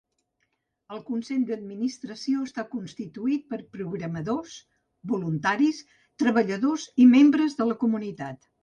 [0.95, 4.57] El consell d'administració està constituït per programadors,
[5.15, 5.87] voluntaris,
[6.25, 8.55] treballadors i membres de la comunitat.